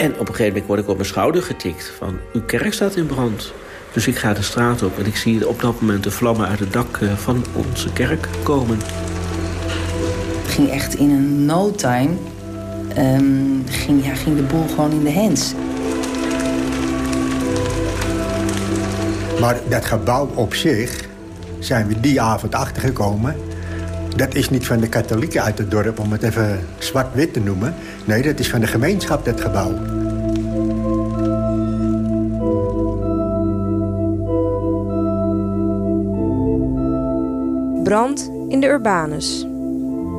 [0.00, 2.18] En op een gegeven moment word ik op mijn schouder getikt van...
[2.32, 3.52] uw kerk staat in brand.
[3.92, 6.58] Dus ik ga de straat op en ik zie op dat moment de vlammen uit
[6.58, 8.78] het dak eh, van onze kerk komen.
[10.42, 12.10] Het ging echt in een no time...
[12.98, 15.54] Um, ging, ja, ging de boel gewoon in de hands.
[19.40, 21.08] Maar dat gebouw op zich
[21.58, 23.36] zijn we die avond achtergekomen.
[24.16, 27.74] Dat is niet van de katholieken uit het dorp, om het even zwart-wit te noemen.
[28.04, 29.72] Nee, dat is van de gemeenschap, dat gebouw.
[37.82, 39.42] Brand in de Urbanus.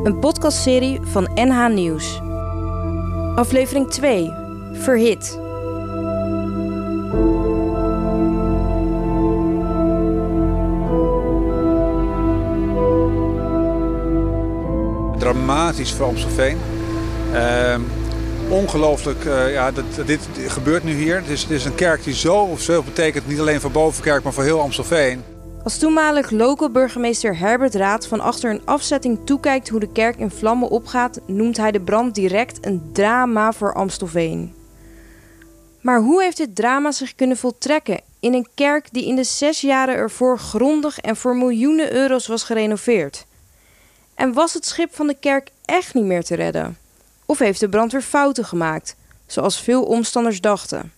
[0.04, 2.22] Een podcastserie van NH Nieuws.
[3.36, 4.34] Aflevering 2.
[4.74, 5.40] Verhit.
[15.32, 16.58] Dramatisch voor Amstelveen.
[17.34, 17.76] Uh,
[18.50, 21.16] ongelooflijk, uh, ja, dat, dit gebeurt nu hier.
[21.16, 24.44] Het is, is een kerk die zo veel betekent, niet alleen voor Bovenkerk, maar voor
[24.44, 25.24] heel Amstelveen.
[25.64, 30.32] Als toenmalig local burgemeester Herbert Raad van achter een afzetting toekijkt hoe de kerk in
[30.32, 34.54] vlammen opgaat, noemt hij de brand direct een drama voor Amstelveen.
[35.82, 39.62] Maar hoe heeft dit drama zich kunnen voltrekken in een kerk die in de zes
[39.62, 43.26] jaren ervoor grondig en voor miljoenen euro's was gerenoveerd?
[44.22, 46.78] En was het schip van de kerk echt niet meer te redden?
[47.26, 50.94] Of heeft de brandweer fouten gemaakt, zoals veel omstanders dachten?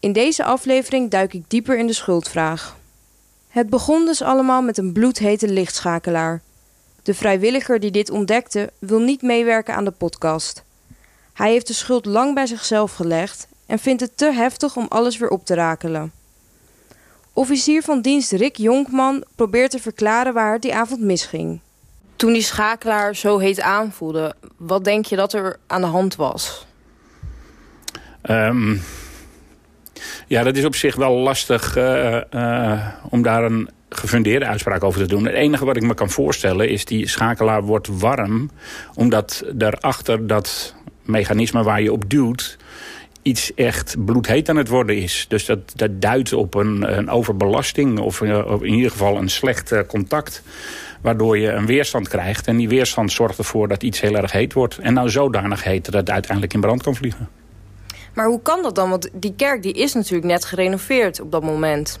[0.00, 2.76] In deze aflevering duik ik dieper in de schuldvraag.
[3.48, 6.42] Het begon dus allemaal met een bloedhete lichtschakelaar.
[7.02, 10.64] De vrijwilliger die dit ontdekte wil niet meewerken aan de podcast.
[11.32, 15.16] Hij heeft de schuld lang bij zichzelf gelegd en vindt het te heftig om alles
[15.16, 16.12] weer op te rakelen.
[17.32, 21.60] Officier van dienst Rick Jonkman probeert te verklaren waar het die avond misging.
[22.16, 26.66] Toen die schakelaar zo heet aanvoelde, wat denk je dat er aan de hand was?
[28.30, 28.82] Um,
[30.26, 35.00] ja, dat is op zich wel lastig uh, uh, om daar een gefundeerde uitspraak over
[35.00, 35.24] te doen.
[35.24, 38.50] Het enige wat ik me kan voorstellen is die schakelaar wordt warm...
[38.94, 42.56] omdat daarachter dat mechanisme waar je op duwt
[43.22, 45.24] iets echt bloedheet aan het worden is.
[45.28, 49.86] Dus dat, dat duidt op een, een overbelasting of, uh, in ieder geval een slecht
[49.86, 50.42] contact
[51.06, 52.46] waardoor je een weerstand krijgt.
[52.46, 54.78] En die weerstand zorgt ervoor dat iets heel erg heet wordt.
[54.78, 57.28] En nou zodanig heet dat het uiteindelijk in brand kan vliegen.
[58.14, 58.90] Maar hoe kan dat dan?
[58.90, 62.00] Want die kerk die is natuurlijk net gerenoveerd op dat moment.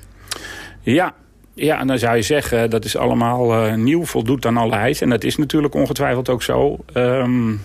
[0.80, 1.14] Ja,
[1.54, 5.04] ja, en dan zou je zeggen, dat is allemaal uh, nieuw, voldoet aan alle eisen.
[5.04, 6.76] En dat is natuurlijk ongetwijfeld ook zo.
[6.94, 7.60] Um,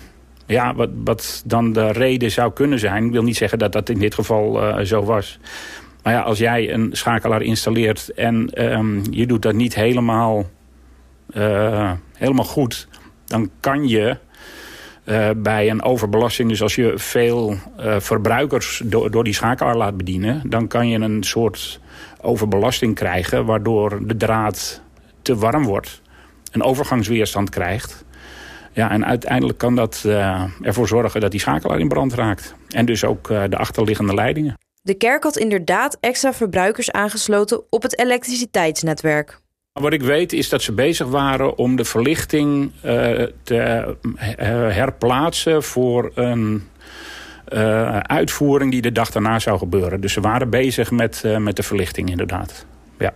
[0.46, 3.12] ja, wat, wat dan de reden zou kunnen zijn...
[3.12, 5.38] wil niet zeggen dat dat in dit geval uh, zo was.
[6.02, 8.12] Maar ja, als jij een schakelaar installeert...
[8.14, 10.46] en um, je doet dat niet helemaal,
[11.36, 12.88] uh, helemaal goed...
[13.24, 14.16] dan kan je
[15.04, 16.48] uh, bij een overbelasting.
[16.48, 20.42] Dus als je veel uh, verbruikers do door die schakelaar laat bedienen...
[20.44, 21.80] dan kan je een soort
[22.20, 23.44] overbelasting krijgen...
[23.44, 24.82] waardoor de draad
[25.22, 26.00] te warm wordt.
[26.50, 28.04] Een overgangsweerstand krijgt.
[28.72, 30.04] Ja, en uiteindelijk kan dat
[30.60, 32.54] ervoor zorgen dat die schakelaar in brand raakt.
[32.68, 34.58] En dus ook de achterliggende leidingen.
[34.82, 39.41] De kerk had inderdaad extra verbruikers aangesloten op het elektriciteitsnetwerk.
[39.72, 43.96] Wat ik weet is dat ze bezig waren om de verlichting uh, te
[44.72, 46.68] herplaatsen voor een
[47.48, 50.00] uh, uitvoering die de dag daarna zou gebeuren.
[50.00, 52.66] Dus ze waren bezig met, met de verlichting inderdaad.
[52.98, 53.14] Ja.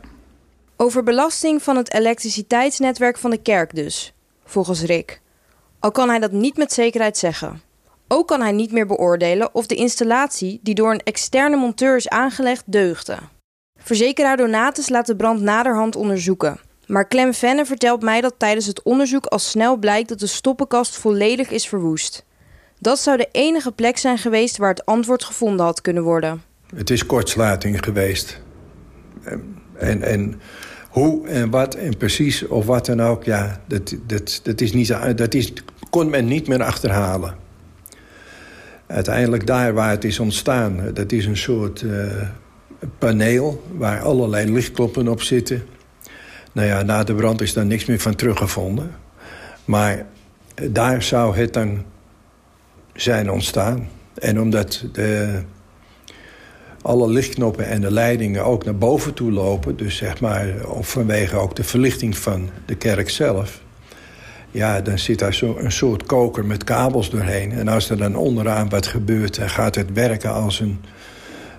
[0.76, 4.12] Over belasting van het elektriciteitsnetwerk van de kerk dus,
[4.44, 5.20] volgens Rick.
[5.80, 7.60] Al kan hij dat niet met zekerheid zeggen.
[8.08, 12.08] Ook kan hij niet meer beoordelen of de installatie die door een externe monteur is
[12.08, 13.16] aangelegd deugde.
[13.86, 16.58] Verzekeraar Donatus laat de brand naderhand onderzoeken.
[16.86, 20.96] Maar Clem Venne vertelt mij dat tijdens het onderzoek al snel blijkt dat de stoppenkast
[20.96, 22.24] volledig is verwoest.
[22.78, 26.42] Dat zou de enige plek zijn geweest waar het antwoord gevonden had kunnen worden.
[26.74, 28.40] Het is kortsluiting geweest.
[29.74, 30.40] En, en
[30.88, 35.16] hoe en wat en precies of wat dan ook, ja, dat, dat, dat, is niet,
[35.16, 35.52] dat is,
[35.90, 37.36] kon men niet meer achterhalen.
[38.86, 41.82] Uiteindelijk daar waar het is ontstaan, dat is een soort...
[41.82, 42.22] Uh,
[42.98, 45.64] paneel waar allerlei lichtkloppen op zitten.
[46.52, 48.90] Nou ja, na de brand is daar niks meer van teruggevonden.
[49.64, 50.06] Maar
[50.70, 51.84] daar zou het dan
[52.94, 53.88] zijn ontstaan.
[54.14, 55.40] En omdat de,
[56.82, 59.76] alle lichtknoppen en de leidingen ook naar boven toe lopen...
[59.76, 63.62] dus zeg maar of vanwege ook de verlichting van de kerk zelf...
[64.50, 67.52] ja, dan zit daar zo een soort koker met kabels doorheen.
[67.52, 70.80] En als er dan onderaan wat gebeurt, dan gaat het werken als een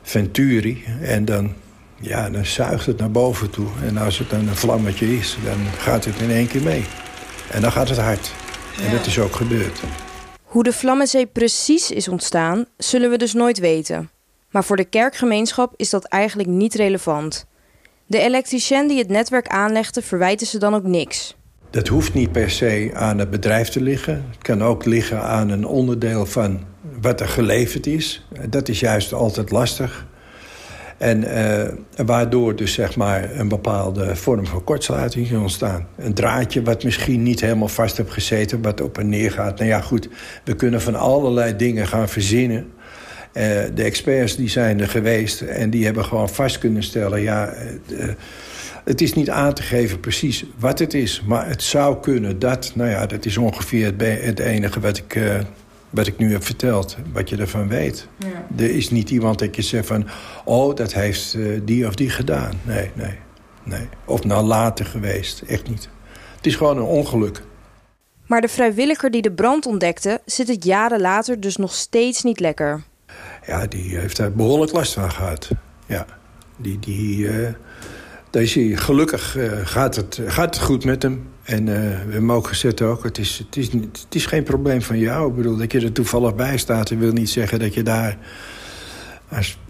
[0.08, 0.84] venturi.
[1.02, 1.54] En dan,
[2.00, 3.68] ja, dan zuigt het naar boven toe.
[3.86, 6.84] En als het dan een vlammetje is, dan gaat het in één keer mee.
[7.52, 8.32] En dan gaat het hard.
[8.86, 9.82] En dat is ook gebeurd.
[10.44, 14.10] Hoe de Vlammenzee precies is ontstaan, zullen we dus nooit weten.
[14.52, 17.46] Maar voor de kerkgemeenschap is dat eigenlijk niet relevant.
[18.06, 21.36] De elektricien die het netwerk aanlegde verwijten ze dan ook niks.
[21.70, 24.26] Dat hoeft niet per se aan het bedrijf te liggen.
[24.30, 26.60] Het kan ook liggen aan een onderdeel van
[27.02, 28.28] wat er geleverd is.
[28.50, 30.06] Dat is juist altijd lastig.
[30.98, 35.88] En uh, waardoor dus zeg maar een bepaalde vorm van kortsluiting kan ontstaan.
[35.96, 39.58] Een draadje wat misschien niet helemaal vast heeft gezeten, wat op en neer gaat.
[39.58, 40.10] Nou ja, goed,
[40.44, 42.66] we kunnen van allerlei dingen gaan verzinnen.
[43.34, 43.44] Uh,
[43.74, 47.22] de experts die zijn er geweest en die hebben gewoon vast kunnen stellen...
[47.22, 47.54] ja,
[47.88, 48.08] uh,
[48.84, 52.72] het is niet aan te geven precies wat het is, maar het zou kunnen dat...
[52.76, 55.18] nou ja, dat is ongeveer het, het enige wat ik
[55.90, 58.08] wat ik nu heb verteld, wat je ervan weet.
[58.18, 58.64] Ja.
[58.64, 60.08] Er is niet iemand dat je zegt van...
[60.46, 62.54] oh, dat heeft uh, die of die gedaan.
[62.64, 63.16] Nee, nee,
[63.64, 63.88] nee.
[64.06, 65.90] Of nou later geweest, echt niet.
[66.36, 67.42] Het is gewoon een ongeluk.
[68.26, 70.22] Maar de vrijwilliger die de brand ontdekte...
[70.26, 72.84] zit het jaren later dus nog steeds niet lekker.
[73.46, 75.50] Ja, die heeft daar behoorlijk last van gehad.
[75.86, 76.06] Ja,
[76.58, 76.80] die...
[76.80, 77.50] die uh,
[78.30, 81.28] deze, gelukkig uh, gaat, het, gaat het goed met hem.
[81.48, 84.82] En uh, we hebben ook gezegd ook, het is, het, is, het is geen probleem
[84.82, 85.30] van jou.
[85.30, 86.90] Ik bedoel, dat je er toevallig bij staat...
[86.90, 88.18] dat wil niet zeggen dat je daar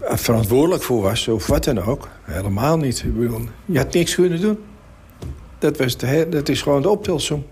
[0.00, 1.28] verantwoordelijk voor was.
[1.28, 2.08] Of wat dan ook.
[2.22, 2.98] Helemaal niet.
[2.98, 4.58] Ik bedoel, je had niks kunnen doen.
[5.58, 7.46] Dat, was de, dat is gewoon de optelsom.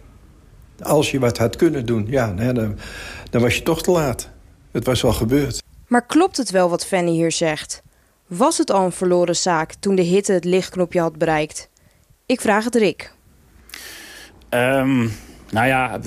[0.82, 2.78] Als je wat had kunnen doen, ja, dan,
[3.30, 4.30] dan was je toch te laat.
[4.70, 5.62] Het was al gebeurd.
[5.86, 7.82] Maar klopt het wel wat Fanny hier zegt?
[8.26, 11.68] Was het al een verloren zaak toen de hitte het lichtknopje had bereikt?
[12.26, 13.14] Ik vraag het Rick.
[14.50, 15.10] Um,
[15.50, 16.00] nou ja,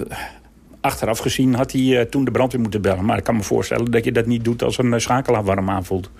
[0.82, 3.06] achteraf gezien had hij uh, toen de brandweer moeten bellen.
[3.06, 5.70] Maar ik kan me voorstellen dat je dat niet doet als een uh, schakelaar warm
[5.70, 6.12] aanvoelt.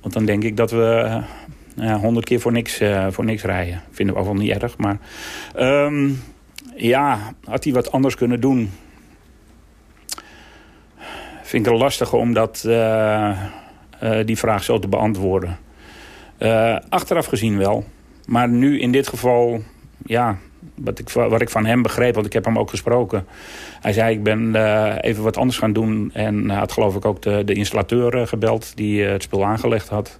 [0.00, 1.20] Want dan denk ik dat we
[1.78, 3.82] uh, honderd keer voor niks, voor niks rijden.
[3.90, 4.76] Vinden we wel niet erg.
[4.78, 4.98] Maar
[5.56, 6.22] um,
[6.76, 8.70] ja, had hij wat anders kunnen doen.
[11.42, 12.60] Vind ik het lastig om dat,
[14.24, 15.58] die vraag zo te beantwoorden.
[16.88, 17.84] achteraf gezien wel.
[18.26, 19.62] Maar nu in dit geval,
[20.04, 20.38] ja,
[20.74, 23.26] wat ik, wat ik van hem begreep, want ik heb hem ook gesproken.
[23.80, 26.10] Hij zei, ik ben uh, even wat anders gaan doen.
[26.12, 29.44] En hij had geloof ik ook de, de installateur uh, gebeld die uh, het spul
[29.44, 30.18] aangelegd had.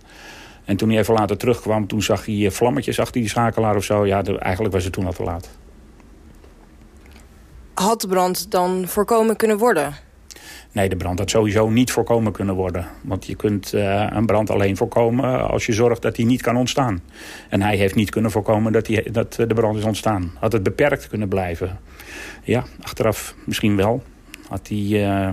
[0.64, 4.06] En toen hij even later terugkwam, toen zag hij vlammetjes achter die schakelaar of zo.
[4.06, 5.48] Ja, eigenlijk was het toen al te laat.
[7.74, 9.94] Had de brand dan voorkomen kunnen worden?
[10.76, 12.86] Nee, de brand had sowieso niet voorkomen kunnen worden.
[13.02, 16.56] Want je kunt uh, een brand alleen voorkomen als je zorgt dat die niet kan
[16.56, 17.02] ontstaan.
[17.48, 20.32] En hij heeft niet kunnen voorkomen dat, die, dat de brand is ontstaan.
[20.38, 21.78] Had het beperkt kunnen blijven?
[22.42, 24.02] Ja, achteraf misschien wel.
[24.48, 25.30] Had hij uh,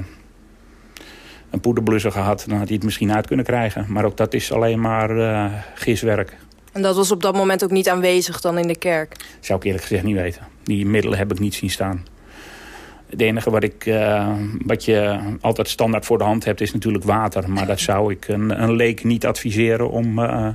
[1.50, 3.86] een poederblusser gehad, dan had hij het misschien uit kunnen krijgen.
[3.90, 6.38] Maar ook dat is alleen maar uh, giswerk.
[6.72, 9.16] En dat was op dat moment ook niet aanwezig dan in de kerk?
[9.40, 10.48] Zou ik eerlijk gezegd niet weten.
[10.64, 12.04] Die middelen heb ik niet zien staan.
[13.14, 14.34] Het enige wat, ik, uh,
[14.66, 17.50] wat je altijd standaard voor de hand hebt is natuurlijk water.
[17.50, 20.48] Maar dat zou ik een, een leek niet adviseren om uh,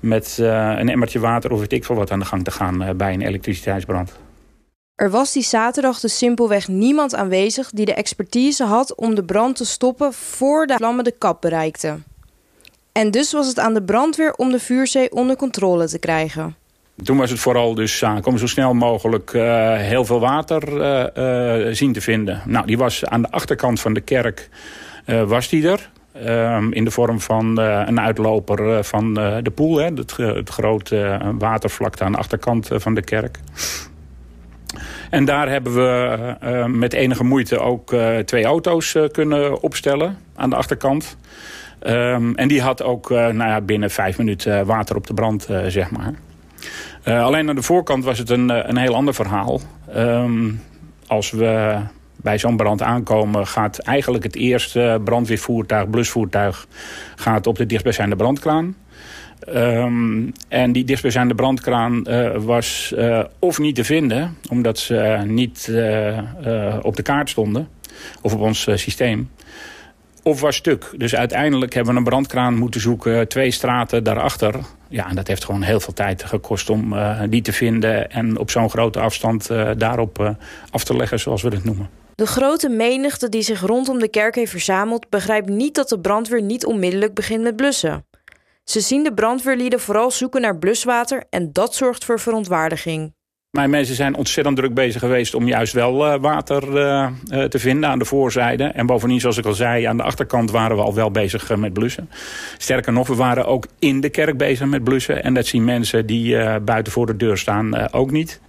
[0.00, 2.96] met uh, een emmertje water of weet ik veel wat aan de gang te gaan
[2.96, 4.18] bij een elektriciteitsbrand.
[4.94, 9.56] Er was die zaterdag dus simpelweg niemand aanwezig die de expertise had om de brand
[9.56, 12.04] te stoppen voor de vlammen de kap bereikten.
[12.92, 16.56] En dus was het aan de brandweer om de vuurzee onder controle te krijgen.
[17.02, 20.62] Toen was het vooral dus zaak om zo snel mogelijk uh, heel veel water
[21.16, 22.42] uh, zien te vinden.
[22.44, 24.48] Nou, die was aan de achterkant van de kerk
[25.26, 25.90] was die er.
[26.12, 29.76] Ehm, in de vorm van een uitloper van de poel.
[29.76, 33.38] Het, grote watervlakte aan de achterkant van de kerk.
[35.10, 41.16] En daar hebben we met enige moeite ook twee auto's kunnen opstellen aan de achterkant.
[41.86, 45.90] Um, en die had ook nou ja, binnen vijf minuten water op de brand, zeg
[45.90, 46.14] maar.
[47.08, 49.60] Uh, alleen aan de voorkant was het een, eh, een heel ander verhaal.
[49.96, 50.60] Um,
[51.06, 51.78] als we
[52.16, 53.46] bij zo'n brand aankomen...
[53.46, 56.66] gaat eigenlijk het eerste brandweervoertuig, blusvoertuig...
[57.16, 58.76] gaat op de dichtstbijzijnde brandkraan.
[59.48, 62.94] Um, en die dichtstbijzijnde brandkraan uh, was
[63.38, 64.36] of niet te vinden...
[64.50, 65.72] omdat ze niet
[66.82, 67.68] op de kaart stonden
[68.22, 69.30] of op ons systeem
[70.26, 70.92] of was stuk.
[70.96, 74.54] Dus uiteindelijk hebben we een brandkraan moeten zoeken, twee straten daarachter.
[74.88, 78.10] Ja, en dat heeft gewoon heel veel tijd gekost om uh, die te vinden...
[78.10, 80.30] en op zo'n grote afstand uh, daarop uh,
[80.70, 81.88] af te leggen, zoals we het noemen.
[82.14, 85.08] De grote menigte die zich rondom de kerk heeft verzameld...
[85.08, 88.06] begrijpt niet dat de brandweer niet onmiddellijk begint met blussen.
[88.64, 91.24] Ze zien de brandweerlieden vooral zoeken naar bluswater...
[91.30, 93.14] en dat zorgt voor verontwaardiging.
[93.56, 97.58] Mijn mensen zijn ontzettend druk bezig geweest om juist wel uh, water uh, uh, te
[97.58, 98.64] vinden aan de voorzijde.
[98.64, 101.72] En bovendien, zoals ik al zei, aan de achterkant waren we al wel bezig met
[101.72, 102.10] blussen.
[102.58, 105.22] Sterker nog, we waren ook in de kerk bezig met blussen.
[105.22, 108.40] En dat zien mensen die buiten voor de deur staan ook niet.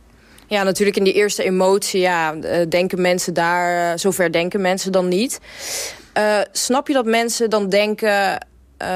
[0.47, 5.07] Ja, natuurlijk in die eerste emotie, ja, eh, denken mensen daar, zover denken mensen dan
[5.07, 5.39] niet.
[6.17, 8.47] Uh, snap je dat mensen dan denken,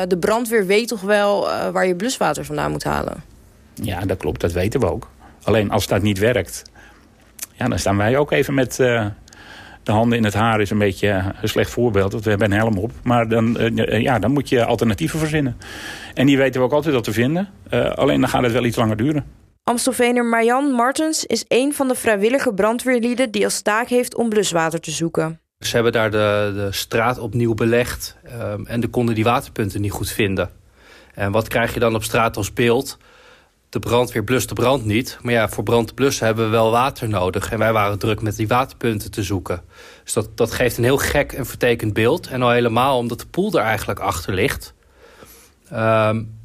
[0.08, 3.24] de brandweer weet toch wel waar je bluswater vandaan moet halen?
[3.74, 5.10] Ja, dat klopt, dat weten we ook.
[5.44, 6.64] Alleen als dat niet werkt,
[7.54, 11.24] ja, dan staan wij ook even met de handen in het haar is een beetje
[11.42, 12.12] een slecht voorbeeld.
[12.12, 12.92] Want we hebben een helm op.
[13.04, 13.58] Maar dan,
[14.02, 15.58] ja, dan moet je alternatieven verzinnen.
[16.14, 17.50] En die weten we ook altijd wel te vinden.
[17.96, 19.26] alleen dan gaat het wel iets langer duren.
[19.64, 23.32] Amstelveener Marjan Martens is een van de vrijwillige brandweerlieden...
[23.32, 25.40] die als taak heeft om bluswater te zoeken.
[25.60, 29.92] Ze hebben daar de, de straat opnieuw belegd um, en de konden die waterpunten niet
[29.92, 30.50] goed vinden.
[31.14, 32.98] En wat krijg je dan op straat als beeld?
[33.72, 35.18] De brandweer blust de brand niet.
[35.22, 37.52] Maar ja, voor brand te blussen hebben we wel water nodig.
[37.52, 39.62] En wij waren druk met die waterpunten te zoeken.
[40.04, 42.28] Dus dat, dat geeft een heel gek en vertekend beeld.
[42.28, 44.74] En al helemaal omdat de poel er eigenlijk achter ligt.
[45.74, 46.40] Um,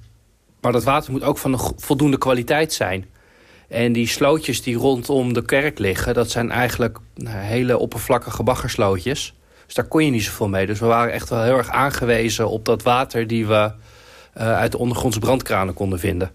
[0.60, 3.06] maar dat water moet ook van een voldoende kwaliteit zijn.
[3.68, 6.14] En die slootjes die rondom de kerk liggen...
[6.14, 9.34] dat zijn eigenlijk nou, hele oppervlakkige baggerslootjes.
[9.64, 10.66] Dus daar kon je niet zoveel mee.
[10.66, 13.26] Dus we waren echt wel heel erg aangewezen op dat water...
[13.26, 13.72] die we
[14.36, 16.30] uh, uit de ondergrondse brandkranen konden vinden.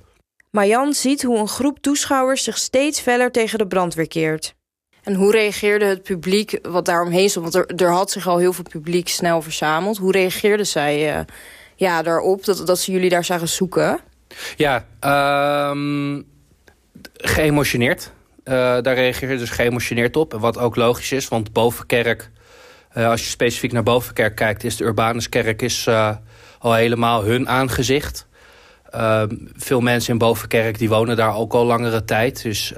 [0.51, 4.55] Marjan ziet hoe een groep toeschouwers zich steeds feller tegen de brandweer keert.
[5.03, 7.53] En hoe reageerde het publiek wat daaromheen stond?
[7.53, 9.97] Want er, er had zich al heel veel publiek snel verzameld.
[9.97, 11.23] Hoe reageerde zij uh,
[11.75, 13.99] ja, daarop dat, dat ze jullie daar zagen zoeken?
[14.55, 14.85] Ja,
[15.71, 16.25] um,
[17.13, 18.11] geëmotioneerd.
[18.45, 20.33] Uh, daar reageer je dus geëmotioneerd op.
[20.33, 22.29] Wat ook logisch is, want Bovenkerk...
[22.97, 24.63] Uh, als je specifiek naar Bovenkerk kijkt...
[24.63, 26.15] is de Urbanuskerk is, uh,
[26.59, 28.27] al helemaal hun aangezicht.
[28.91, 32.43] Ehm, veel mensen in Bovenkerk die wonen daar ook al langere tijd.
[32.43, 32.73] Dus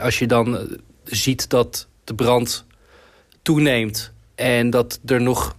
[0.00, 0.58] als je dan
[1.04, 2.64] ziet dat de brand
[3.42, 4.12] toeneemt...
[4.34, 5.56] en dat er nog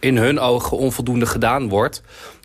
[0.00, 2.02] in hun ogen onvoldoende gedaan wordt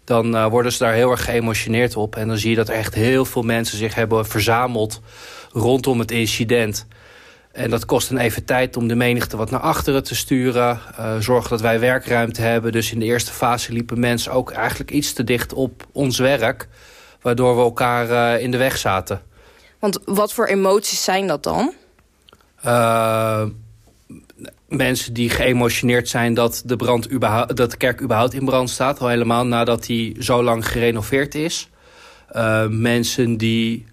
[0.10, 2.16] dan uh, worden ze daar heel erg geëmotioneerd op.
[2.16, 5.02] En dan zie je dat er echt heel veel mensen zich hebben verzameld
[5.52, 6.88] rondom het incident.
[7.52, 10.80] En dat kost een even tijd om de menigte wat naar achteren te sturen.
[11.00, 12.72] Uh, zorgen dat wij werkruimte hebben.
[12.72, 16.68] Dus in de eerste fase liepen mensen ook eigenlijk iets te dicht op ons werk.
[17.22, 19.22] Waardoor we elkaar uh, in de weg zaten.
[19.80, 21.74] Want wat voor emoties zijn dat dan?
[24.68, 27.10] mensen die geëmotioneerd zijn dat de, brand
[27.56, 29.00] dat de kerk überhaupt in brand staat.
[29.00, 31.70] Al helemaal nadat die zo lang gerenoveerd is.
[32.70, 33.86] Mensen die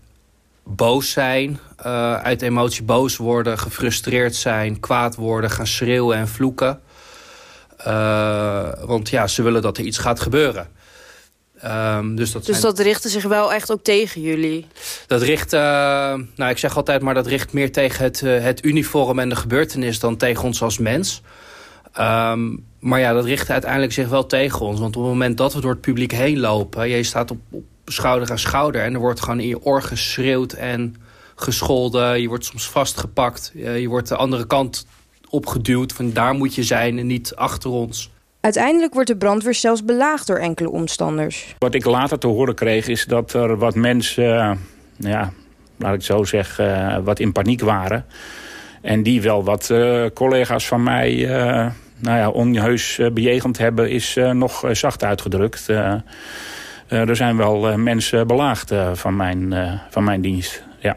[0.69, 6.81] boos zijn, uh, uit emotie boos worden, gefrustreerd zijn, kwaad worden, gaan schreeuwen en vloeken.
[7.87, 10.69] Uh, want ja, ze willen dat er iets gaat gebeuren.
[11.65, 14.67] Um, dus dat, dus dat richtte zich wel echt ook tegen jullie?
[15.07, 15.61] Dat richt, uh,
[16.37, 20.01] nou ik zeg altijd maar dat richt meer tegen het, het uniform en de gebeurtenis
[20.01, 21.23] dan tegen ons als mens.
[21.99, 24.81] Um, maar ja, dat richt uiteindelijk zich wel tegen ons.
[24.81, 26.89] Want op het moment dat we door het publiek heen lopen...
[26.89, 30.53] je staat op, op schouder aan schouder en er wordt gewoon in je oor geschreeuwd
[30.53, 30.97] en
[31.35, 32.21] gescholden.
[32.21, 33.53] Je wordt soms vastgepakt.
[33.55, 34.87] Je wordt de andere kant
[35.31, 38.11] opgeduwd van daar moet je zijn en niet achter ons.
[38.41, 41.55] Uiteindelijk wordt de brandweer zelfs belaagd door enkele omstanders.
[41.59, 45.33] Wat ik later te horen kreeg is dat er wat mensen, uh, ja,
[45.77, 48.07] laat ik zo zeggen, uh, wat in paniek waren.
[48.83, 51.27] En die wel wat uh, collega's van mij
[51.99, 55.67] nou ja, onheus bejegend hebben, is nog zacht uitgedrukt.
[56.89, 59.55] Er zijn wel mensen belaagd van, mijn,
[59.91, 60.63] van mijn dienst.
[60.81, 60.97] Ja.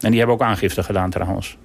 [0.00, 1.58] En die hebben ook aangifte gedaan trouwens.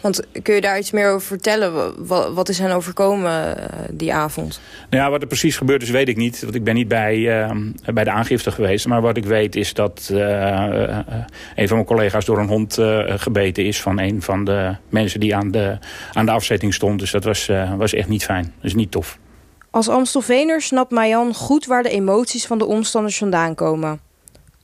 [0.00, 1.94] Want kun je daar iets meer over vertellen?
[2.34, 4.60] Wat, is hen overkomen eh, die avond?
[4.90, 6.42] Nou ja, wat er precies gebeurd is, weet ik niet.
[6.42, 7.50] Want ik ben niet bij, uh,
[7.94, 8.86] bij de aangifte geweest.
[8.86, 10.18] Maar wat ik weet is dat uh,
[11.54, 13.80] een van mijn collega's door een hond gebeten is...
[13.80, 15.78] van een van de mensen die aan de,
[16.12, 16.98] aan de afzetting stond.
[16.98, 18.42] Dus dat was, was echt niet fijn.
[18.42, 19.18] Dat is niet tof.
[19.76, 24.00] Als Amstelveener snapt Mayan goed waar de emoties van de omstanders vandaan komen.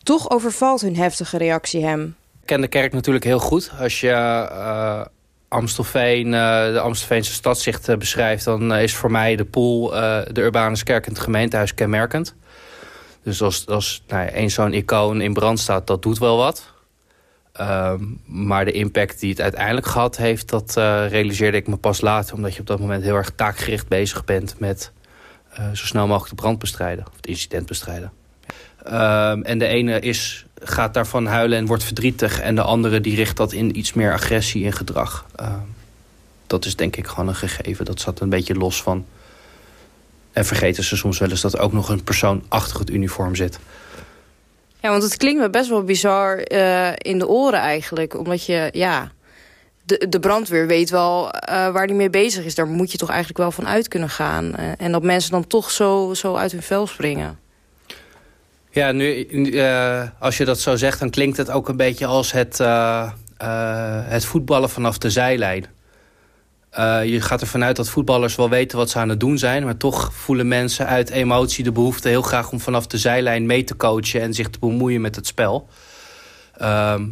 [0.02, 2.16] Toch overvalt hun heftige reactie hem.
[2.40, 3.71] Ik ken de kerk natuurlijk heel goed.
[3.78, 4.14] Als je
[5.49, 6.33] Amstelveen, uh,
[6.73, 8.45] de Amstelveense stadzicht uh, beschrijft...
[8.45, 9.90] dan is voor mij de pool,
[10.33, 12.35] de Urbanuskerk en het gemeentehuis kenmerkend.
[13.23, 16.73] Dus als, als nou, één zo'n icoon in brand staat, dat doet wel wat.
[17.52, 20.49] Ehm, maar de impact die het uiteindelijk gehad heeft...
[20.49, 20.73] dat
[21.09, 22.35] realiseerde ik me pas later.
[22.35, 24.54] Omdat je op dat moment heel erg taakgericht bezig bent...
[24.59, 24.92] met
[25.56, 27.06] zo snel mogelijk de brand bestrijden.
[27.06, 28.12] Of het incident bestrijden.
[28.87, 32.40] Um, en de ene is gaat daarvan huilen en wordt verdrietig.
[32.40, 35.26] En de andere die richt dat in iets meer agressie in gedrag.
[35.40, 35.54] Uh,
[36.47, 37.85] dat is denk ik gewoon een gegeven.
[37.85, 39.06] Dat zat een beetje los van...
[40.32, 43.59] En vergeten ze soms wel eens dat ook nog een persoon achter het uniform zit.
[44.80, 48.18] Ja, want het klinkt me best wel bizar uh, in de oren eigenlijk.
[48.18, 49.12] Omdat je, ja,
[49.85, 51.33] de, de brandweer weet wel uh,
[51.73, 52.55] waar die mee bezig is.
[52.55, 54.53] Daar moet je toch eigenlijk wel van uit kunnen gaan.
[54.59, 57.39] Uh, en dat mensen dan toch zo, zo uit hun vel springen.
[58.71, 62.33] Ja, nu, uh, als je dat zo zegt, dan klinkt het ook een beetje als
[62.33, 62.59] het
[64.09, 65.67] het voetballen vanaf de zijlijn.
[67.05, 69.65] je gaat ervan uit dat voetballers wel weten wat ze aan het doen zijn...
[69.65, 72.53] maar toch voelen mensen uit emotie de behoefte heel graag...
[72.53, 75.69] om vanaf de zijlijn mee te coachen en zich te bemoeien met het spel.
[76.57, 77.07] Ehm,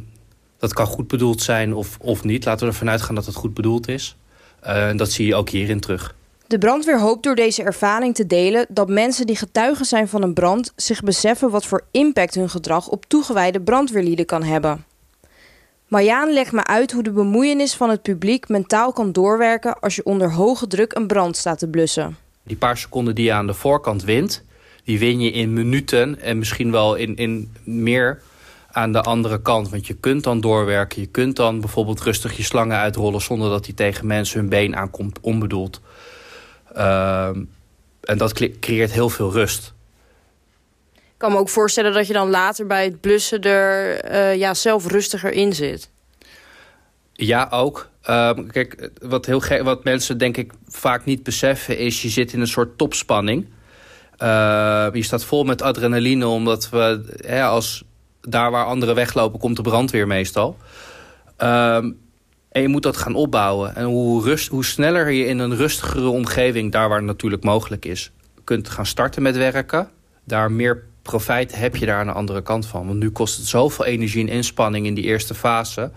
[0.60, 2.44] dat kan goed bedoeld zijn of, of niet.
[2.44, 4.16] Laten we ervan uitgaan dat het goed bedoeld is.
[4.60, 6.14] En dat zie je ook hierin terug.
[6.46, 10.34] De brandweer hoopt door deze ervaring te delen dat mensen die getuigen zijn van een
[10.34, 14.84] brand zich beseffen wat voor impact hun gedrag op toegewijde brandweerlieden kan hebben.
[15.88, 20.04] Marjaan legt me uit hoe de bemoeienis van het publiek mentaal kan doorwerken als je
[20.04, 22.16] onder hoge druk een brand staat te blussen.
[22.42, 24.44] Die paar seconden die je aan de voorkant wint,
[24.84, 28.22] die win je in minuten en misschien wel in, in meer
[28.72, 29.68] aan de andere kant.
[29.68, 33.64] Want je kunt dan doorwerken, je kunt dan bijvoorbeeld rustig je slangen uitrollen zonder dat
[33.64, 35.80] die tegen mensen hun been aankomt onbedoeld.
[36.74, 37.44] Ehm,
[38.00, 39.72] en dat creëert heel veel rust.
[40.94, 44.54] Ik kan me ook voorstellen dat je dan later bij het blussen er uh, ja,
[44.54, 45.90] zelf rustiger in zit.
[47.12, 47.88] Ja, ook.
[48.02, 52.02] Ehm, kijk, wat, heel wat mensen denk ik vaak niet beseffen is...
[52.02, 53.48] je zit in een soort topspanning.
[54.16, 57.14] Ehm, je staat vol met adrenaline omdat we...
[57.26, 57.84] Hè, als
[58.20, 60.56] daar waar anderen weglopen komt de brandweer meestal...
[62.50, 63.74] En je moet dat gaan opbouwen.
[63.76, 67.84] En hoe, rust, hoe sneller je in een rustigere omgeving, daar waar het natuurlijk mogelijk
[67.84, 68.12] is,
[68.44, 69.88] kunt gaan starten met werken,
[70.24, 72.86] daar meer profijt heb je daar aan de andere kant van.
[72.86, 75.90] Want nu kost het zoveel energie en inspanning in die eerste fase,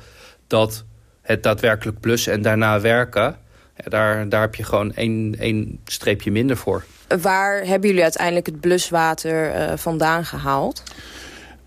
[0.47, 0.83] dat
[1.21, 3.37] het daadwerkelijk blussen en daarna werken,
[3.75, 6.83] daar, daar heb je gewoon één, één streepje minder voor.
[7.21, 10.83] Waar hebben jullie uiteindelijk het bluswater uh, vandaan gehaald?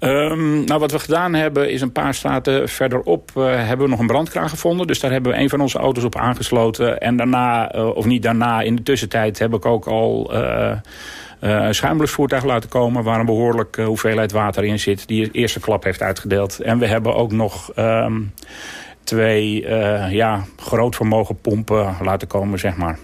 [0.07, 4.01] Um, nou, wat we gedaan hebben is een paar straten verderop uh, hebben we nog
[4.01, 4.87] een brandkraan gevonden.
[4.87, 6.99] Dus daar hebben we een van onze auto's op aangesloten.
[6.99, 10.77] En daarna, uh, of niet daarna, in de tussentijd heb ik ook al uh,
[11.41, 13.03] uh, laten komen...
[13.03, 16.61] waar een behoorlijke hoeveelheid water in zit die eerste klap heeft uitgedeeld.
[16.61, 18.33] En we hebben ook nog um,
[19.05, 19.69] twee
[20.11, 22.99] ja, groot vermogen pompen laten komen, zeg maar.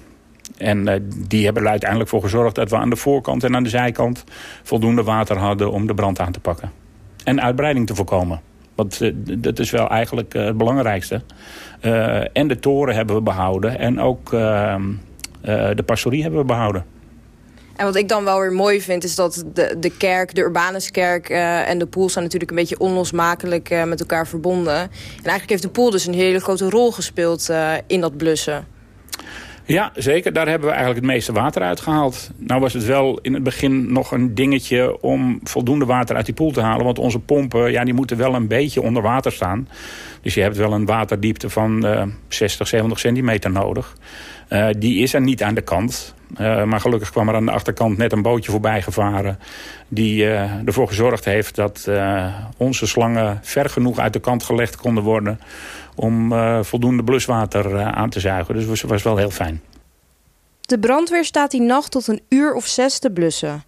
[0.57, 0.95] En uh,
[1.29, 4.25] die hebben er uiteindelijk voor gezorgd dat we aan de voorkant en aan de zijkant
[4.62, 6.82] voldoende water hadden om de brand aan te pakken
[7.25, 8.41] en uitbreiding te voorkomen.
[8.75, 11.23] Want uh, dat is wel eigenlijk uh, het belangrijkste.
[11.83, 13.79] Uh, en de toren hebben we behouden.
[13.79, 14.83] En ook ehm,
[15.75, 16.85] de pastorie hebben we behouden.
[17.77, 21.29] En wat ik dan wel weer mooi vind is dat de, de kerk, de Urbanuskerk
[21.29, 24.75] en de pool zijn natuurlijk een beetje onlosmakelijk met elkaar verbonden.
[24.75, 27.51] En eigenlijk heeft de pool dus een hele grote rol gespeeld
[27.87, 28.67] in dat blussen.
[29.64, 30.33] Ja, zeker.
[30.33, 32.31] Daar hebben we eigenlijk het meeste water uitgehaald.
[32.37, 36.35] Nou was het wel in het begin nog een dingetje om voldoende water uit die
[36.35, 36.85] poel te halen.
[36.85, 39.68] Want onze pompen, ja, die moeten wel een beetje onder water staan.
[40.22, 43.96] Dus je hebt wel een waterdiepte van uh, 60, 70 centimeter nodig.
[44.53, 46.15] Uh, die is er niet aan de kant.
[46.41, 49.38] Uh, maar gelukkig kwam er aan de achterkant net een bootje voorbij gevaren...
[49.88, 51.88] die uh, ervoor gezorgd heeft dat
[52.57, 55.41] onze slangen ver genoeg uit de kant gelegd konden worden
[55.95, 56.33] om
[56.65, 58.55] voldoende bluswater aan te zuigen.
[58.55, 59.61] Dus het was wel heel fijn.
[60.61, 63.65] De brandweer staat die nacht tot een uur of zes te blussen.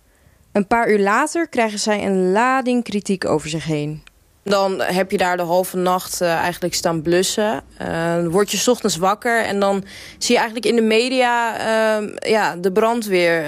[0.53, 4.03] Een paar uur later krijgen zij een lading kritiek over zich heen.
[4.45, 7.63] Dan heb je daar de halve nacht uh, eigenlijk staan blussen.
[7.83, 9.85] Uh, word je ochtends wakker en dan
[10.19, 11.57] zie je eigenlijk in de media...
[12.01, 13.43] Uh, ja, de brandweer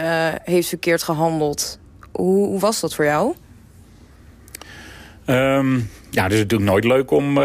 [0.44, 1.78] heeft verkeerd gehandeld.
[2.12, 3.34] Hoe, hoe, was dat voor jou?
[5.26, 7.38] Um, ja, het is natuurlijk nooit leuk om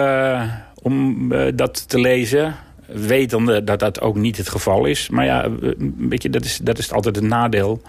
[0.81, 2.55] om dat te lezen.
[2.85, 5.09] Wetende dat dat ook niet het geval is.
[5.09, 5.49] Maar ja,
[5.97, 7.81] weet je, dat, is, dat is altijd een nadeel.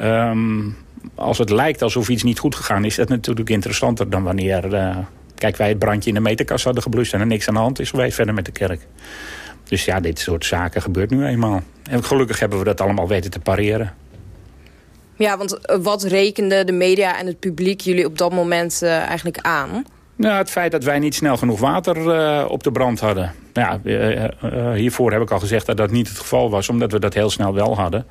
[0.00, 0.76] Um,
[1.14, 2.94] als het lijkt alsof iets niet goed gegaan is...
[2.94, 4.74] dat natuurlijk interessanter dan wanneer...
[4.74, 4.96] Uh,
[5.34, 7.14] kijk, wij het brandje in de meterkast hadden geblust...
[7.14, 8.86] en er niks aan de hand is geweest verder met de kerk.
[9.64, 11.62] Dus ja, dit soort zaken gebeurt nu eenmaal.
[11.90, 13.94] En gelukkig hebben we dat allemaal weten te pareren.
[15.16, 18.96] Ja, want eh, wat rekenden de media en het publiek jullie op dat moment uh,
[18.96, 19.84] eigenlijk aan?
[20.16, 23.32] Nou, het feit dat wij niet snel genoeg water uh, op de brand hadden.
[23.52, 26.68] Nou ja, hiervoor heb ik al gezegd dat dat niet het geval was...
[26.68, 28.06] omdat we dat heel snel wel hadden.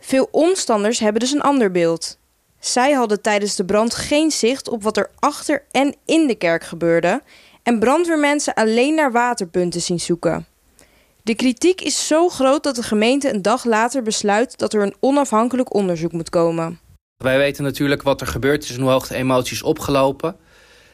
[0.00, 2.18] Veel omstanders hebben dus een ander beeld.
[2.58, 6.64] Zij hadden tijdens de brand geen zicht op wat er achter en in de kerk
[6.64, 7.22] gebeurde...
[7.62, 10.46] en brandweermensen alleen naar waterpunten zien zoeken.
[11.22, 14.58] De kritiek is zo groot dat de gemeente een dag later besluit...
[14.58, 16.80] dat er een onafhankelijk onderzoek moet komen.
[17.16, 20.36] Wij weten natuurlijk wat er gebeurd is en hoe hoog de emoties opgelopen...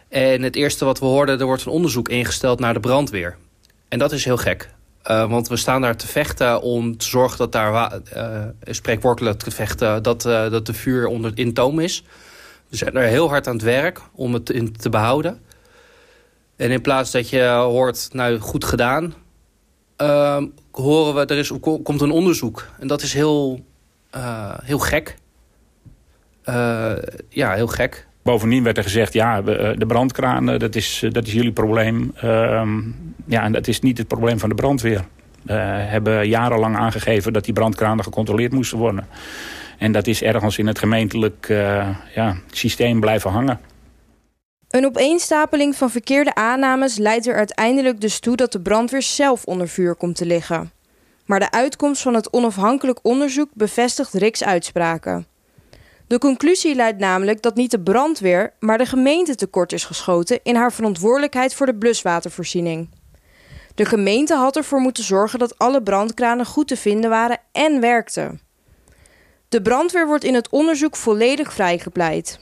[0.08, 3.36] En het eerste wat we hoorden, er wordt een onderzoek ingesteld naar de brandweer.
[3.88, 4.68] En dat is heel gek.
[5.10, 9.50] Uh, want we staan daar te vechten om te zorgen dat daar, uh, spreekwoordelijk te
[9.50, 12.04] vechten, dat, uh, dat de vuur onder in toom is.
[12.68, 15.40] We zijn er heel hard aan het werk om het in te behouden.
[16.56, 19.14] En in plaats dat je hoort, nou goed gedaan,
[19.96, 22.66] ehm, horen we, er is, komt een onderzoek.
[22.78, 23.64] En dat is heel,
[24.62, 25.16] heel gek.
[27.28, 28.06] ja, heel gek.
[28.26, 32.12] Bovendien werd er gezegd, ja, de brandkranen, dat is, dat is jullie probleem.
[32.16, 32.80] Ehm,
[33.26, 35.04] ja, en dat is niet het probleem van de brandweer.
[35.42, 39.06] We hebben jarenlang aangegeven dat die brandkranen gecontroleerd moesten worden.
[39.78, 41.46] En dat is ergens in het gemeentelijk
[42.14, 43.60] ja, systeem blijven hangen.
[44.70, 49.68] Een opeenstapeling van verkeerde aannames leidt er uiteindelijk dus toe dat de brandweer zelf onder
[49.68, 50.70] vuur komt te liggen.
[51.24, 55.26] Maar de uitkomst van het onafhankelijk onderzoek bevestigt Riks uitspraken.
[56.06, 60.54] De conclusie luidt namelijk dat niet de brandweer, maar de gemeente tekort is geschoten in
[60.54, 62.90] haar verantwoordelijkheid voor de bluswatervoorziening.
[63.74, 68.40] De gemeente had ervoor moeten zorgen dat alle brandkranen goed te vinden waren en werkten.
[69.48, 72.38] De brandweer wordt in het onderzoek volledig vrijgepleit.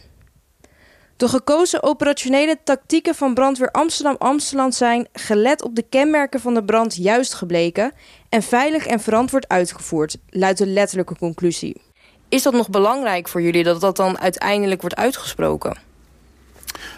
[1.17, 6.97] De gekozen operationele tactieken van brandweer Amsterdam-Amsterdam zijn, gelet op de kenmerken van de brand,
[6.97, 7.93] juist gebleken
[8.29, 11.83] en veilig en verantwoord uitgevoerd, luidt de letterlijke conclusie.
[12.29, 15.77] Is dat nog belangrijk voor jullie dat dat dan uiteindelijk wordt uitgesproken?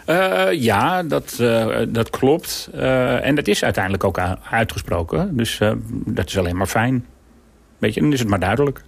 [0.06, 2.68] Uh, ja, dat, uh, dat klopt.
[2.74, 4.18] Uh, en dat is uiteindelijk ook
[4.50, 5.36] uitgesproken.
[5.36, 7.06] Dus dat is alleen maar fijn.
[7.78, 8.82] Weet je, dan is het maar duidelijk.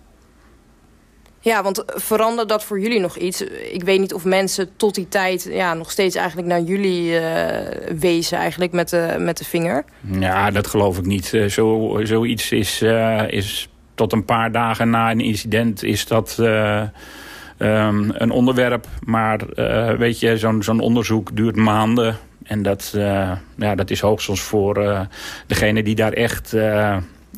[1.41, 3.43] Ja, want verandert dat voor jullie nog iets?
[3.73, 7.21] Ik weet niet of mensen tot die tijd ja, nog steeds eigenlijk naar jullie
[7.99, 9.85] wezen eigenlijk met de, met de vinger.
[10.21, 11.39] Ja, dat geloof ik niet.
[11.49, 12.83] Zo, zoiets is,
[13.29, 13.69] is
[13.99, 18.87] tot een paar dagen na een incident is dat um, een onderwerp.
[19.05, 19.41] Maar
[19.99, 22.17] weet je, zo'n onderzoek duurt maanden.
[22.45, 22.95] En dat,
[23.57, 25.07] ja, dat is hoogstens voor
[25.47, 26.55] degene die daar echt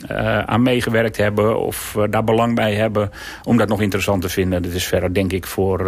[0.09, 3.11] uh, aan meegewerkt hebben of uh, daar belang bij hebben
[3.45, 4.63] om dat nog interessant te vinden.
[4.63, 5.87] Dat is verder denk ik voor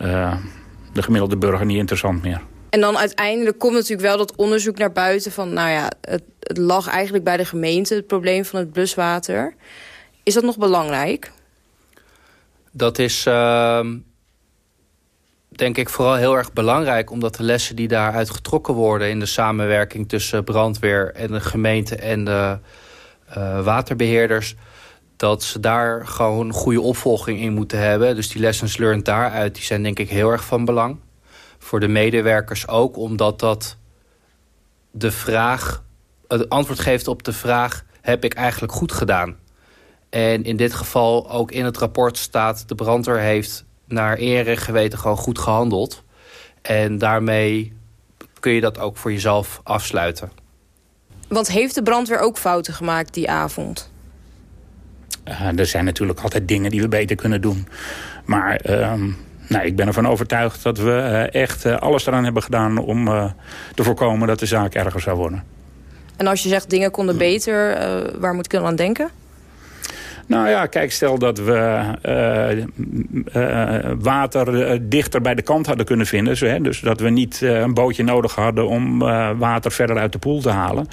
[0.00, 0.34] uh,
[0.92, 2.40] de gemiddelde burger niet interessant meer.
[2.72, 5.52] En dan uiteindelijk komt natuurlijk wel dat onderzoek naar buiten van...
[5.52, 6.22] nou ja, het,
[6.58, 9.54] lag eigenlijk bij de gemeente, het probleem van het bluswater.
[10.22, 11.32] Is dat nog belangrijk?
[12.70, 13.96] Dat is ehm,
[15.48, 17.10] denk ik vooral heel erg belangrijk...
[17.10, 19.10] omdat de lessen die daaruit getrokken worden...
[19.10, 22.58] in de samenwerking tussen brandweer en de gemeente en de
[23.36, 24.54] uh, waterbeheerders...
[25.16, 28.14] dat ze daar gewoon goede opvolging in moeten hebben.
[28.14, 30.98] Dus die lessons learned daaruit die zijn denk ik heel erg van belang.
[31.62, 33.76] Voor de medewerkers ook, omdat dat
[34.90, 35.82] de vraag...
[36.28, 37.84] het antwoord geeft op de vraag...
[38.00, 39.36] heb ik eigenlijk goed gedaan?
[40.10, 42.68] En in dit geval ook in het rapport staat...
[42.68, 46.02] de brandweer heeft naar eer en geweten gewoon goed gehandeld.
[46.62, 47.72] En daarmee
[48.40, 50.32] kun je dat ook voor jezelf afsluiten.
[51.28, 53.90] Want heeft de brandweer ook fouten gemaakt die avond?
[55.28, 57.68] Uh, er zijn natuurlijk altijd dingen die we beter kunnen doen.
[58.24, 59.02] Maar uh,
[59.52, 62.78] nou, ik ben ervan overtuigd dat we uh, echt uh, alles eraan hebben gedaan...
[62.78, 63.04] om
[63.74, 65.42] te voorkomen dat de zaak erger zou worden.
[66.16, 67.78] En als je zegt dingen konden beter,
[68.18, 69.10] waar moet ik dan aan denken?
[70.26, 72.64] Nou ja, kijk, stel dat we uh,
[73.34, 76.36] uh, water dichter bij de kant hadden kunnen vinden.
[76.36, 78.98] Zo, hè, dus dat we niet een bootje nodig hadden om
[79.38, 80.86] water verder uit de poel te halen.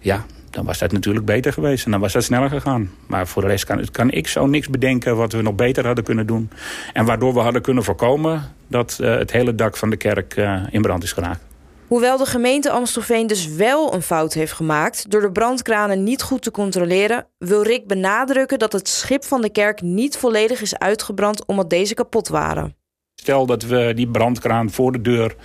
[0.00, 0.24] Ja,
[0.56, 1.84] dan was dat natuurlijk beter geweest.
[1.84, 2.90] En dan was dat sneller gegaan.
[3.06, 6.04] Maar voor de rest kan, kan ik zo niks bedenken wat we nog beter hadden
[6.04, 6.50] kunnen doen.
[6.92, 10.36] En waardoor we hadden kunnen voorkomen dat het hele dak van de kerk
[10.70, 11.40] in brand is geraakt.
[11.86, 16.42] Hoewel de gemeente Amstelveen dus wel een fout heeft gemaakt door de brandkranen niet goed
[16.42, 21.46] te controleren, wil Rick benadrukken dat het schip van de kerk niet volledig is uitgebrand
[21.46, 22.76] omdat deze kapot waren.
[23.14, 25.36] Stel dat we die brandkraan voor de deur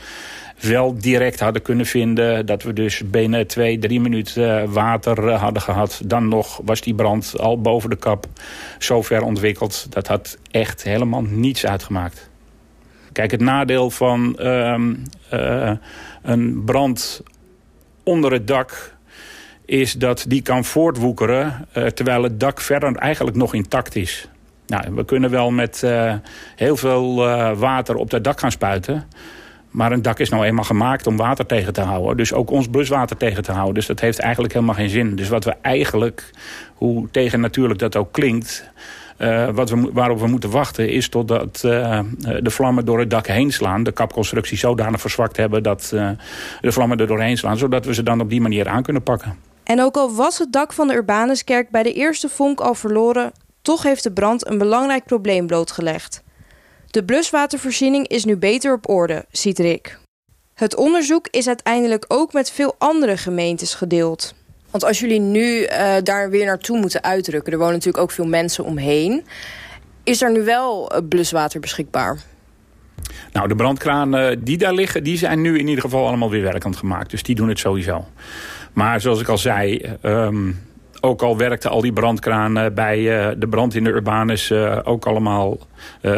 [0.62, 2.46] wel direct hadden kunnen vinden.
[2.46, 6.02] Dat we dus binnen twee, drie minuten eh, water eh, hadden gehad.
[6.06, 8.26] Dan nog was die brand al boven de kap
[8.80, 9.88] zo ver ontwikkeld.
[9.90, 12.30] Dat had echt helemaal niets uitgemaakt.
[13.12, 14.80] Kijk, het nadeel van uh,
[15.34, 15.72] uh,
[16.22, 17.24] een brand
[18.04, 18.96] onder het dak
[19.66, 21.68] is dat die kan voortwoekeren...
[21.94, 24.28] Terwijl het dak verder eigenlijk nog intact is.
[24.68, 25.84] Nou, we kunnen wel met
[26.56, 27.16] heel veel
[27.56, 29.08] water op dat dak gaan spuiten...
[29.72, 32.18] Maar een dak is nou eenmaal gemaakt om water tegen te houden.
[32.18, 33.74] Dus ook ons bluswater tegen te houden.
[33.74, 35.16] Dus dat heeft eigenlijk helemaal geen zin.
[35.16, 36.32] Dus wat we eigenlijk,
[36.76, 38.70] hoe tegen natuurlijk dat ook klinkt...
[39.18, 43.28] Uh, wat we, waarop we moeten wachten is totdat uh, de vlammen door het dak
[43.28, 43.84] heen slaan.
[43.84, 45.88] De kapconstructie zodanig verzwakt hebben dat
[46.62, 47.58] de vlammen er doorheen slaan.
[47.58, 49.36] Zodat we ze dan op die manier aan kunnen pakken.
[49.64, 53.32] En ook al was het dak van de Urbanuskerk bij de eerste vonk al verloren...
[53.62, 56.24] toch heeft de brand een belangrijk probleem blootgelegd.
[56.92, 60.00] De bluswatervoorziening is nu beter op orde, ziet Rick.
[60.54, 64.34] Het onderzoek is uiteindelijk ook met veel andere gemeentes gedeeld.
[64.70, 67.52] Want als jullie nu uh, daar weer naartoe moeten uitdrukken...
[67.52, 69.26] er wonen natuurlijk ook veel mensen omheen...
[70.04, 72.18] is er nu wel uh, bluswater beschikbaar?
[73.34, 75.04] Nou, de brandkranen die daar liggen...
[75.04, 77.12] die zijn nu in ieder geval allemaal weer werkend gemaakt.
[77.12, 78.06] Dus die doen het sowieso.
[78.74, 79.82] Maar zoals ik al zei...
[80.02, 80.70] Um,
[81.02, 83.04] ook al werkte al die brandkranen bij
[83.38, 84.52] de brand in de Urbanus
[84.84, 85.58] ook allemaal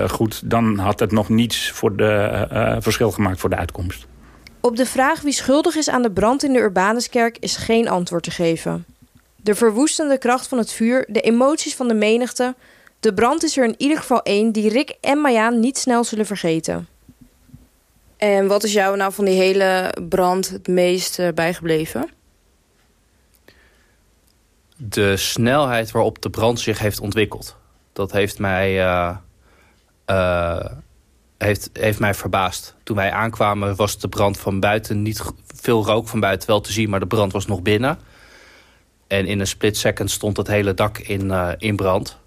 [0.08, 0.50] goed...
[0.50, 4.06] dan had het nog niets voor de, verschil gemaakt voor de uitkomst.
[4.62, 8.24] Op de vraag wie schuldig is aan de brand in de Urbanuskerk is geen antwoord
[8.24, 8.86] te geven.
[9.36, 12.56] De verwoestende kracht van het vuur, de emoties van de menigte...
[13.00, 16.26] de brand is er in ieder geval één die Rick en Marjaan niet snel zullen
[16.26, 16.88] vergeten.
[18.18, 22.10] En wat is jou nou van die hele brand het meest bijgebleven?
[24.90, 27.58] De snelheid waarop de brand zich heeft ontwikkeld.
[27.94, 29.16] Dat heeft mij, uh,
[30.10, 30.66] uh,
[31.38, 32.76] heeft, heeft mij verbaasd.
[32.84, 35.24] Toen wij aankwamen was de brand van buiten niet
[35.56, 38.00] veel rook van buiten wel te zien, maar de brand was nog binnen.
[39.08, 42.18] En in een split second stond het hele dak in, in brand.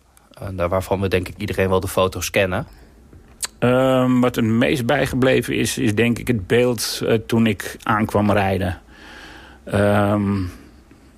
[0.57, 2.67] waarvan we denk ik iedereen wel de foto's kennen.
[3.59, 8.81] Um, wat het meest bijgebleven is, is denk ik het beeld toen ik aankwam rijden.
[9.75, 10.51] Um,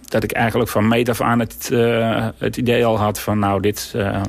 [0.08, 3.60] dat ik eigenlijk van meet af aan het, uh, het idee al had van nou
[3.60, 4.22] dit, uh,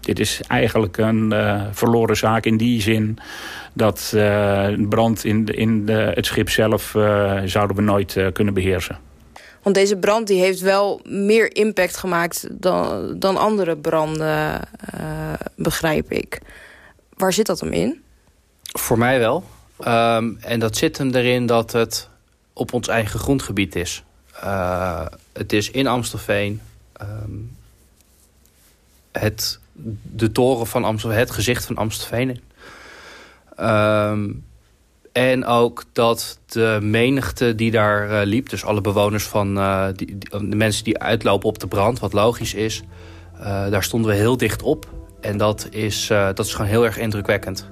[0.00, 3.18] dit is eigenlijk een uh, verloren zaak in die zin
[3.72, 6.90] dat een brand in, de, in de, het schip zelf
[7.44, 8.98] zouden we nooit kunnen beheersen.
[9.62, 14.60] Want deze brand die heeft wel meer impact gemaakt dan, dan andere branden,
[15.56, 16.40] begrijp ik.
[17.16, 18.02] Waar zit dat hem in?
[18.62, 19.44] Voor mij wel.
[19.80, 22.08] Um, en dat zit hem erin dat het
[22.52, 24.04] op ons eigen grondgebied is.
[24.44, 26.60] Uh, het is in Amstelveen.
[27.02, 27.56] Um,
[29.12, 29.58] het,
[30.02, 32.40] de toren van Amstelveen, het gezicht van Amstelveen.
[33.60, 34.44] Um,
[35.12, 40.18] en ook dat de menigte die daar uh, liep, dus alle bewoners van uh, die,
[40.18, 42.82] de mensen die uitlopen op de brand, wat logisch is,
[43.70, 44.88] daar stonden we heel dicht op.
[45.20, 47.66] En dat is, dat is gewoon heel erg indrukwekkend.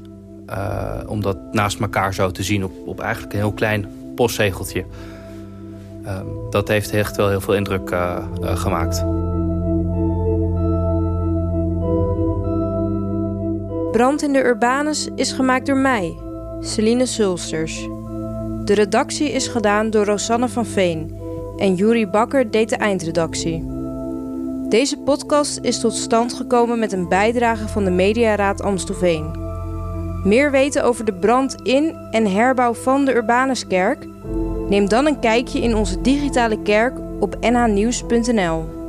[1.06, 4.84] Om dat naast elkaar zo te zien op, op eigenlijk een heel klein postzegeltje.
[6.06, 9.04] Uh, dat heeft echt wel heel veel indruk uh, gemaakt.
[13.92, 16.16] Brand in de Urbanus is gemaakt door mij,
[16.60, 17.88] Celine Sulsters.
[18.64, 21.18] De redactie is gedaan door Rosanne van Veen
[21.56, 23.64] en Juri Bakker deed de eindredactie.
[24.68, 29.42] Deze podcast is tot stand gekomen met een bijdrage van de Mediaraad Amstelveen.
[30.24, 34.06] Meer weten over de brand in en herbouw van de Urbanuskerk?
[34.68, 38.83] Neem dan een kijkje in onze digitale kerk op nhnieuws.nl.